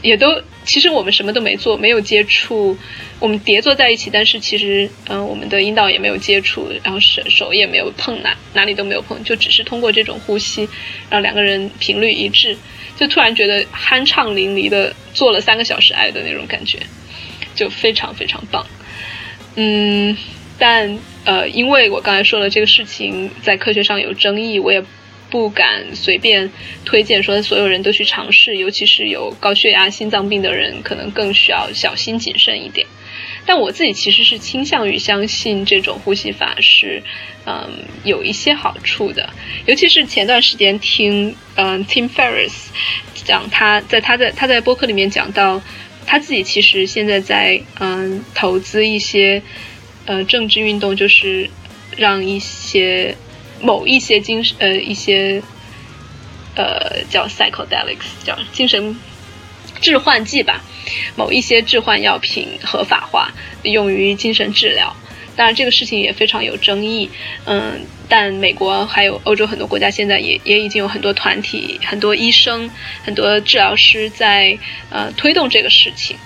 [0.02, 2.76] 也都，其实我们什么都没做，没有接触，
[3.18, 10.68] 我们叠坐在一起，但是其实，嗯，我们的阴道也没有接触，然后手手也没有碰哪，哪里都没有碰，就只是通过这种呼吸，
[11.10, 12.56] 然后两个人频率一致，
[12.96, 16.78] 就突然觉得酣畅淋漓的做了三个小时爱的那种感觉，
[17.56, 18.64] 就非常非常棒。
[19.56, 20.16] 嗯，
[20.58, 24.82] 但呃，因为我刚才说了这个事情在科学上有争议，我也。
[25.30, 26.50] 不敢随便
[26.84, 32.86] 推荐说所有人都去尝试，尤其是有高血压、心脏病的人，可能更需要小心谨慎一点。
[33.44, 37.02] 但我自己其实是倾向于相信这种呼吸法是，
[37.46, 37.68] 嗯，
[38.04, 39.30] 有一些好处的。
[39.66, 42.52] 尤其是前段时间听，嗯，Tim Ferriss
[43.14, 45.62] 讲他在他在他在播客里面讲到，
[46.06, 49.42] 他自己其实现在在嗯投资一些
[50.06, 51.50] 呃政治运动，就是
[51.96, 53.14] 让一些。
[53.60, 55.42] 某一些精神呃一些
[56.54, 58.96] 呃叫 psychedelics 叫精神
[59.80, 60.64] 致幻剂吧，
[61.16, 64.96] 某一些致幻药品合法化用于精神治疗，
[65.36, 67.08] 当然这个事情也非常有争议，
[67.44, 72.68] 嗯，但美国还有欧洲很多国家现在也也已经有很多团体、很多医生、
[73.04, 74.58] 很多治疗师在
[74.90, 76.16] 呃推动这个事情，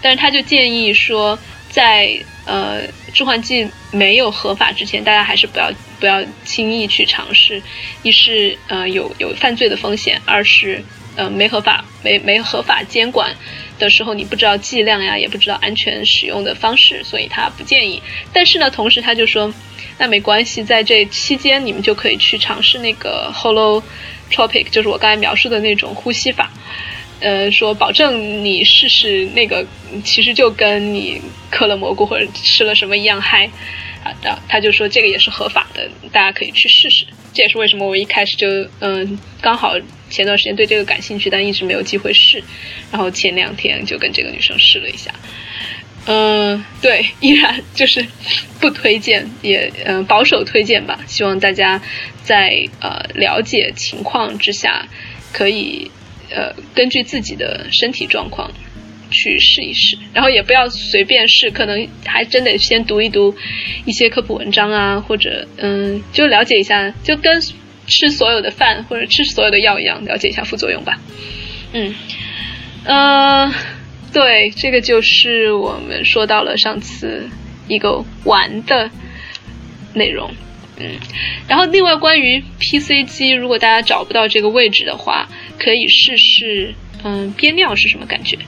[0.00, 1.38] 但是他就建议说
[1.72, 5.72] 在呃致幻剂没有合法之前，大家还是不要。
[6.02, 7.62] 不要轻易去尝试，
[8.02, 10.82] 一是呃有有犯罪的风险，二是
[11.14, 13.36] 呃没合法没没合法监管
[13.78, 18.02] 的时候，你不知道剂量呀，也不知道安全使用的方式，所以他不建议。
[18.32, 19.54] 但是呢，同时他就说，
[19.96, 23.80] 那没关系，在这期间你们就可以去尝试那个 Hollow
[24.28, 26.50] Tropic，就是我刚才描述的那种呼吸法，
[27.22, 29.64] 呃，说保证你试试那个，
[30.04, 33.48] 其实就跟你嗑了蘑菇或者吃了什么一样嗨。
[34.04, 34.10] 啊，
[34.48, 37.06] 他就说这个也是合法的，大家可以去试试。
[37.32, 38.48] 这也是为什么我一开始就
[38.80, 39.76] 嗯，刚好
[40.10, 42.42] 前段时间对这个感兴趣，但一直没有机会试。
[42.90, 45.14] 然后前两天就跟这个女生试了一下，
[46.06, 48.04] 嗯，对，依然就是
[48.60, 50.98] 不推荐，也嗯保守推荐吧。
[51.06, 51.80] 希望大家
[52.24, 54.88] 在呃了解情况之下，
[55.32, 55.92] 可以
[56.34, 58.50] 呃根据自己的身体状况。
[59.14, 63.36] 去试一试，然后也不要随便试，可能还真得先读一读
[63.84, 67.38] 一些科普文章啊，或者嗯，就了解一下，就跟
[67.86, 70.98] 吃所有的饭或者吃所有的药一样，了解一下副作用吧。
[71.74, 71.94] 嗯，
[72.84, 73.52] 呃，
[74.14, 77.28] 对，这个就是我们说到了上次
[77.68, 78.90] 一个玩的
[79.92, 80.30] 内容。
[80.78, 80.98] 嗯，
[81.48, 88.38] 然后另外关于 PC 机，如果大家找不到这个位置的话，可以试试嗯憋尿是什么感觉。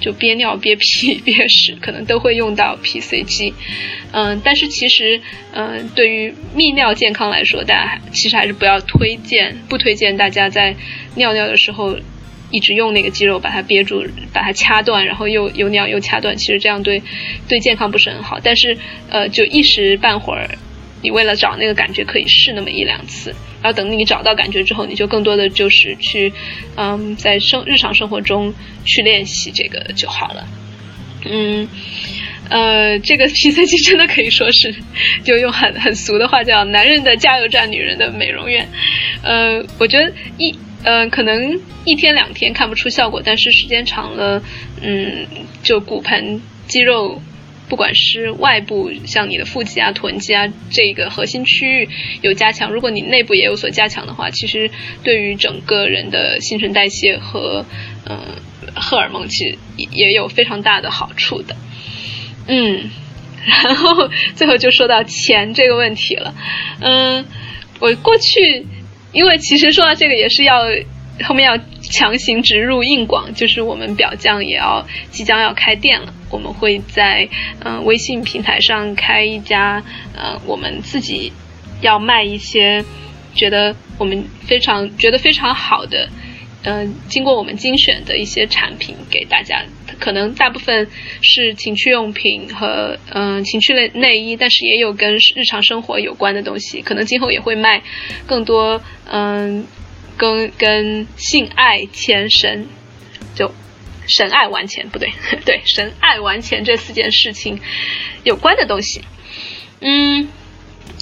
[0.00, 3.54] 就憋尿、憋屁、 憋屎，可能都会用到 PC 机，
[4.12, 5.18] 嗯，但是其实，
[5.52, 10.74] 嗯，对于泌尿健康来说，大家其实还是不要推荐，不推荐大家在
[11.14, 11.96] 尿尿的时候
[12.50, 17.02] 一直用那个肌肉把它憋住，把它掐断，然后又又尿又掐断，其实这样对
[17.48, 18.38] 对健康不是很好。
[18.42, 18.76] 但是，
[19.08, 20.50] 呃，就一时半会儿。
[21.04, 26.32] 你为了找那个感觉，可以试那么一两次，然后等你找到感觉之后，你就更多的就是去，
[26.76, 28.54] 嗯，在生日常生活中
[28.86, 30.48] 去练习这个就好了。
[31.26, 31.68] 嗯，
[32.48, 34.74] 呃，这个 PCG 真的可以说是，
[35.24, 38.66] 就用很很俗的话叫“男人的加油站，女人的美容院”。
[39.22, 44.42] 呃，我觉得一，呃，可能一天两天看不出效果，但是时间长了，
[44.80, 45.26] 嗯，
[45.62, 47.20] 就骨盆肌肉。
[47.68, 51.88] 不管是外部像你的腹肌啊、臀肌啊这个核心区域
[52.22, 54.70] 有加强，如果你内部也有所加强的话，其实
[55.02, 57.64] 对于整个人的新陈代谢和
[58.08, 58.18] 嗯
[58.74, 59.58] 荷尔蒙，其实
[59.90, 61.56] 也有非常大的好处的。
[62.46, 62.90] 嗯，
[63.64, 66.34] 然后最后就说到钱这个问题了。
[66.80, 67.24] 嗯，
[67.80, 68.66] 我过去
[69.12, 70.62] 因为其实说到这个也是要。
[71.22, 71.56] 后面要
[71.90, 76.12] 强行植入硬广，就是我们表匠也要即将要开店了。
[76.30, 77.28] 我们会在
[77.60, 79.82] 嗯微信平台上开一家
[80.16, 81.32] 呃我们自己
[81.80, 82.84] 要卖一些
[83.34, 86.08] 觉得我们非常觉得非常好的
[86.66, 89.62] 嗯，经过我们精选的一些产品给大家，
[90.00, 90.88] 可能大部分
[91.20, 97.82] 是情趣用品和嗯情趣类内衣，但是也有跟日常生活有关的东西，可能今后也会卖
[98.26, 98.80] 更多
[99.12, 99.66] 嗯
[100.16, 102.68] 跟跟性爱钱神
[103.34, 103.52] 就
[104.06, 105.12] 神爱玩钱不对
[105.44, 107.60] 对神爱玩钱这四件事情
[108.22, 109.02] 有关的东西。
[109.80, 110.28] 嗯，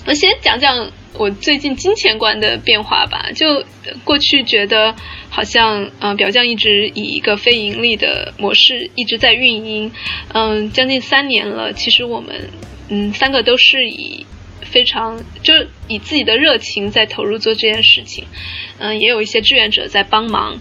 [0.06, 0.90] 我先讲讲。
[1.14, 3.66] 我最近金钱观的变化吧，就
[4.02, 4.94] 过去觉得
[5.28, 9.92] 好像，嗯，表匠一直以一个非盈利的模式一直在运营，
[10.32, 11.74] 嗯，将近三年了。
[11.74, 12.48] 其实我们，
[12.88, 14.24] 嗯，三个都是以
[14.64, 15.54] 非常就
[15.88, 18.26] 以自己的热情在投入做这件事情，
[18.78, 20.60] 嗯，也有一些志愿者在帮忙，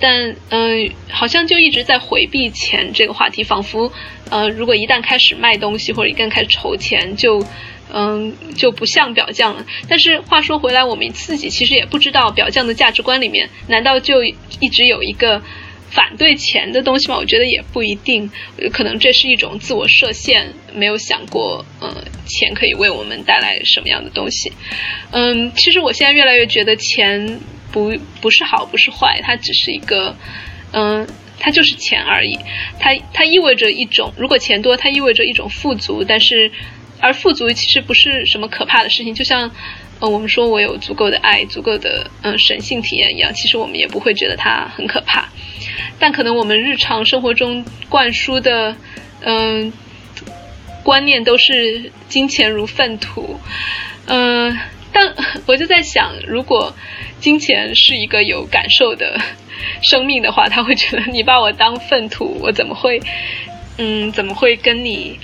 [0.00, 3.92] 但嗯，好像就一直在回避钱这个话题，仿佛，
[4.30, 7.44] 呃，如果一旦开始卖东西或者一旦开始筹钱就。
[7.94, 9.66] 嗯，就不像表匠了。
[9.86, 15.42] 但是话说回来，我们自己其实也不知道表匠的价值观里面，难道就一直有一个
[15.94, 17.16] 反对钱的东西吗？
[17.16, 18.30] 我觉得也不一定，
[18.72, 24.52] 可能这是一种自我设限，没有想过，呃，钱可以为我们带来什么样的东西。
[25.10, 27.40] 嗯，其实我现在越来越觉得钱
[27.70, 30.16] 不不是好，不是坏，它只是一个，
[30.72, 31.06] 嗯，
[31.38, 32.38] 它就是钱而已。
[32.80, 36.50] 它它意味着一种，如果钱多，它意味着一种富足，但是。
[37.04, 39.50] 而富足其实不是什么可怕的事情，就像，
[39.98, 45.28] 呃，我们说我有足够的爱、足够的嗯神性体验一样，其实我们也不会觉得它很可怕。
[45.98, 48.76] 但可能我们日常生活中灌输的
[49.20, 49.72] 嗯
[50.82, 53.38] 观念都是金钱如粪土，
[54.06, 54.58] 嗯，
[54.92, 55.14] 但
[55.46, 56.74] 我就在想，如果
[57.20, 59.20] 金钱是一个有感受的
[59.80, 63.00] 生命的话，他会觉得你把我当粪土，我怎么会
[63.78, 65.18] 嗯怎么会跟你？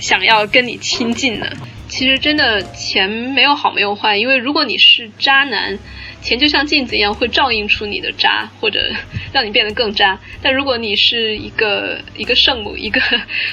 [0.00, 1.46] 想要跟你亲近呢，
[1.90, 5.76] 其实真的钱没有好没有坏，因为如果你是渣男，
[6.22, 8.90] 钱就像镜子一样会照映出你的渣，或者
[9.32, 10.18] 让你变得更渣。
[10.40, 13.00] 但如果你是一个一个圣母，一个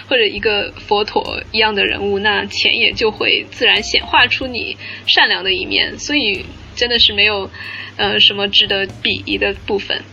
[0.08, 4.78] 或者一个佛陀一样的人物，那钱也就会自然显化出你
[5.08, 5.98] 善良的一面。
[5.98, 7.50] 所以真的是没有
[7.98, 10.04] 呃什么值得鄙夷的部分，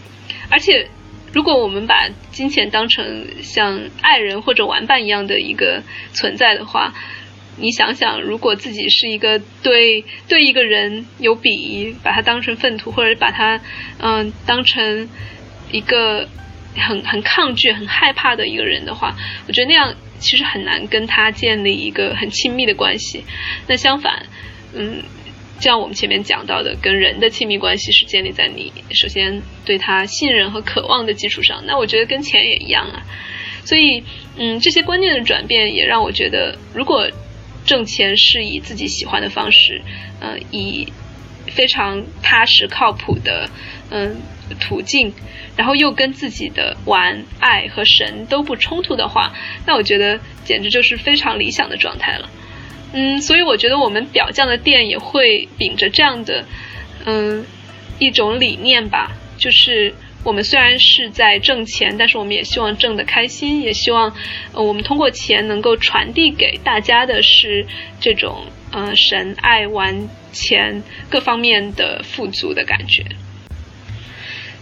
[0.51, 0.89] 而且。
[1.33, 6.95] 如果我们把金钱当成像爱人或者玩伴一样的一个存在的话，
[7.57, 13.61] 你想想，如果自己是一个对对一个人有鄙夷，把他当成粪土，或者把他
[13.99, 15.09] 嗯当成
[15.71, 16.29] 一个
[16.77, 23.25] 很很抗拒、很害怕的一个人的话，我觉得那样其实很难跟他建立一个很亲密的关系。
[23.67, 24.27] 那相反，
[24.75, 25.03] 嗯。
[25.61, 31.63] 像我们前面讲到的，跟人的亲密关系是建立在你首先对他信任和渴望的基础上。
[31.65, 33.05] 那我觉得跟钱也一样啊。
[33.65, 34.03] 所以，
[34.37, 37.09] 嗯，这些观念的转变也让我觉得，如果
[37.65, 39.83] 挣钱是以自己喜欢的方式，
[40.21, 40.93] 呃，以
[41.47, 43.49] 非常踏实靠谱的
[43.91, 44.21] 嗯
[44.61, 45.13] 途径，
[45.57, 49.33] 然后又跟自己的玩、爱和神都不冲突的话，
[49.67, 52.29] 那我觉得简直就是非常理想的状态了。
[52.93, 56.45] 嗯，所以我觉得我们表匠的店也会秉着这样的，
[57.05, 57.45] 嗯，
[57.99, 59.95] 一种理念吧，就是
[60.25, 64.13] 我们虽然是在挣钱，但是我们也希望挣得开心，也希望，
[64.53, 67.67] 呃，我们通过钱能够传递给大家的是
[68.01, 73.05] 这种，呃，神爱玩钱各方面的富足的感觉。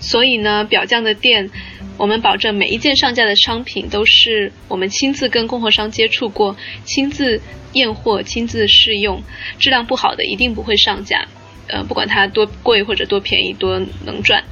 [0.00, 1.48] 所以呢，表匠的店，
[1.96, 7.40] 我们保证每一件上架的商品都是我们亲自跟供货商接触过，亲自。
[7.74, 9.22] 验货亲自试用，
[9.58, 11.26] 质量不好的一定不会上架。
[11.68, 14.44] 呃，不管它多贵或者多便宜，多能赚。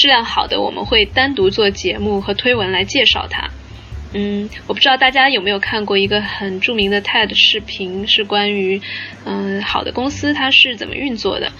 [0.00, 3.50] 质量好的我们会单独做节目和推文来介绍它。
[4.14, 8.80] 嗯，我不知道大家有没有看过一个很著名的 TED 视频，是关于
[9.26, 11.52] 嗯好的公司它是怎么运作的。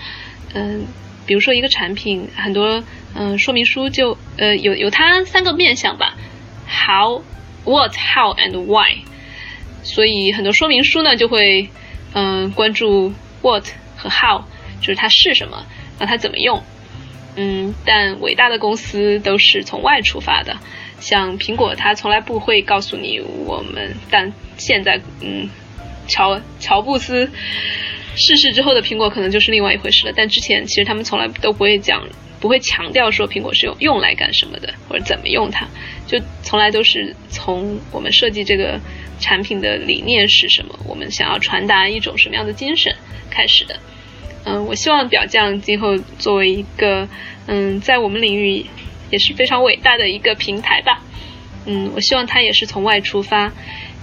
[0.54, 0.86] 嗯，
[1.26, 2.82] 比如说一个产品，很多
[3.14, 6.16] 嗯说明书就呃有有它三个面向吧
[6.66, 7.22] ：How、
[7.66, 9.02] What、How and Why。
[9.82, 11.68] 所以很多说明书呢就会，
[12.14, 13.12] 嗯，关注
[13.42, 13.66] what
[13.98, 14.44] 和 how，
[14.80, 15.66] 就是它是什么，
[15.98, 16.64] 那它怎么用，
[17.36, 20.56] 嗯，但伟大的公司都是从外出发的，
[21.00, 25.48] 像苹果，它从来不会告诉你我们，但现在，嗯，
[26.08, 27.30] 乔乔布斯
[28.16, 32.06] 逝世之后的苹果可能就是另外一回事了，但之前其实他们从来都不会讲，
[32.40, 35.66] 不会强调说苹果是用用来干什么的，或者怎么用它，
[36.06, 38.80] 就从来都是从我们设计这个。
[39.22, 40.78] 产品的理念是什么？
[40.88, 42.90] 我们想要传达一种什么样的精神
[43.28, 43.78] 开始的？
[44.44, 47.08] 嗯，我希望表匠今后作为一个
[47.46, 48.64] 嗯，在我们领域
[49.10, 51.02] 也是非常伟大的一个平台吧。
[51.66, 53.52] 嗯，我希望它也是从外出发，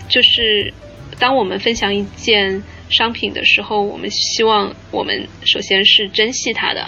[0.08, 0.74] 就是
[1.18, 6.88] 当我们分享一件商品的时候，我们希望我们首先是珍惜它的，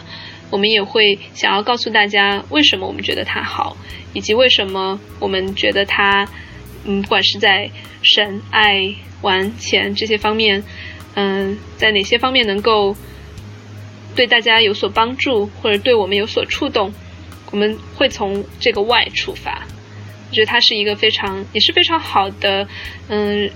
[0.52, 3.76] 我们也会想要告诉大家为什么我们觉得它好，
[4.14, 6.30] 以及为什么我们觉得它，
[6.86, 7.72] 嗯，不管是在
[8.04, 10.64] 神、爱、玩、钱这些方面，
[11.16, 12.95] 嗯，在哪些方面能够
[14.16, 16.93] 对大家有所帮助，或者对我们有所触动，
[17.51, 19.64] 我们会从这个 why 出发。
[20.30, 22.68] 我觉得它是一个非常也是非常好的，
[23.07, 23.49] 嗯，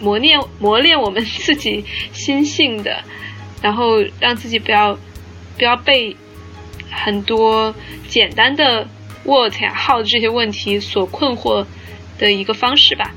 [0.00, 3.02] 磨练磨练我们自己心性的，
[3.62, 4.98] 然后让自己不要
[5.56, 6.16] 不要被
[6.90, 7.74] 很多
[8.08, 8.86] 简单的
[9.24, 11.64] what 呀 how 这些问题所困惑
[12.18, 13.14] 的一个方式吧。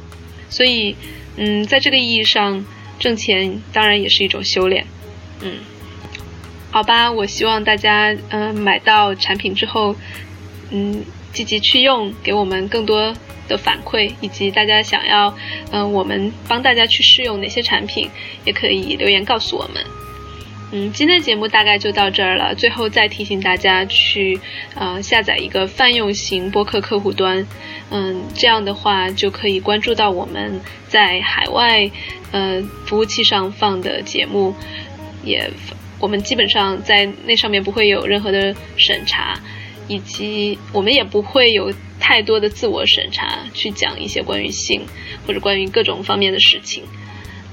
[0.50, 0.96] 所以，
[1.38, 2.66] 嗯，在这个意义上，
[3.00, 4.86] 挣钱当然也是一种修炼。
[5.42, 5.60] 嗯，
[6.72, 9.96] 好吧，我希望大家嗯买到产品之后，
[10.72, 11.04] 嗯。
[11.34, 13.16] 积极去用，给我们更多
[13.48, 15.34] 的反馈，以及大家想要，
[15.72, 18.10] 嗯，我们帮大家去试用哪些产品，
[18.44, 19.82] 也可以留言告诉我们。
[20.74, 22.54] 嗯，今天的节目大概就到这儿了。
[22.54, 24.42] 最后再提醒大家去，
[24.76, 27.48] 呃，下载一个泛用型播客客户端，
[27.92, 30.60] 嗯，这样的话就可以关注到我们
[30.90, 31.90] 在海外，
[32.34, 34.54] 呃，服务器上放的节目，
[35.24, 35.50] 也
[36.02, 39.40] 我们基本上在那上面不会有任何的审查。
[39.88, 44.86] 以及我们也不会有太多的自我审查，去讲一些关于性
[45.28, 46.84] 或者关于各种方面的事情。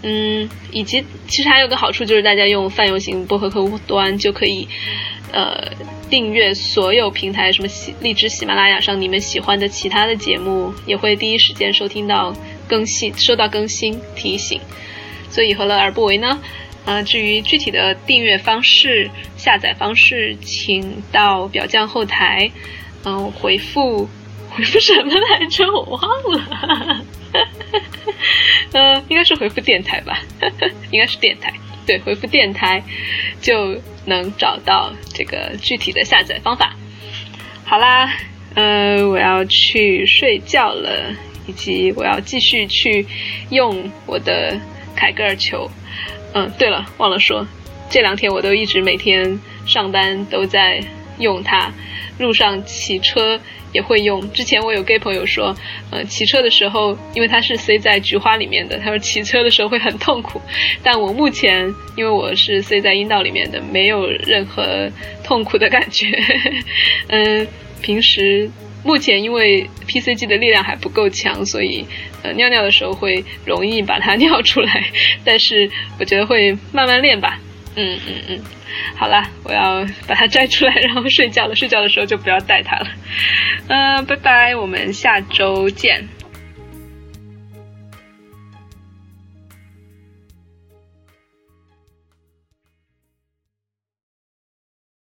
[0.03, 4.69] 嗯，以及其实还有个好处就是大家用泛用型播客客户端就可以，
[5.33, 5.73] 呃，
[6.09, 12.37] 订阅所有平台，什么喜荔枝、喜马拉雅上你们喜欢的其他的节目，也会第一时间收听到
[12.69, 14.61] 更新，收到更新提醒。
[15.29, 16.41] 所以何乐而不为呢？
[16.89, 22.51] 呃，至于具体的订阅方式、下载方式，请到表匠后台，
[23.05, 24.09] 嗯，回复
[24.49, 25.67] 回复什么来着？
[25.71, 27.05] 我忘了，
[28.73, 30.19] 呃，应该是回复电台吧，
[30.91, 31.53] 应该是电台，
[31.87, 32.83] 对，回复电台
[33.43, 36.75] 就能找到这个具体的下载方法。
[37.67, 38.11] 好啦，
[38.55, 41.15] 呃，我要去睡觉了，
[41.47, 43.07] 以及我要继续去
[43.51, 44.59] 用我的
[44.97, 45.71] 凯格尔球。
[46.35, 47.47] 嗯，对了，忘了说，
[47.91, 50.83] 这两天我都一直每天上班都在
[51.19, 51.73] 用它，
[52.19, 53.41] 路上骑车
[53.73, 54.31] 也会用。
[54.33, 55.57] 之前我有跟朋友说，
[55.91, 60.41] 呃，骑车的时候，因为它是塞在菊花里面的，他说骑车的时候会很痛苦。
[60.83, 64.91] 但我目前因为我是塞在阴道里面的，没有任何
[65.25, 66.07] 痛苦的感觉。
[67.09, 67.47] 嗯，
[67.81, 68.51] 平时。
[68.85, 71.87] 目前因为 PCG 的力量还不够强，所以
[72.23, 74.85] 呃尿尿的时候会容易把它尿出来。
[75.25, 77.39] 但是我觉得会慢慢练吧。
[77.77, 78.41] 嗯嗯嗯，
[78.97, 81.55] 好啦，我要把它摘出来，然后睡觉了。
[81.55, 82.89] 睡觉的时候就不要带它了。
[83.69, 86.09] 嗯，拜拜，我们下周见。